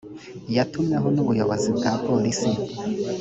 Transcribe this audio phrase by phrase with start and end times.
[0.55, 2.49] yatumweho n’ubuyobozi bwa polisi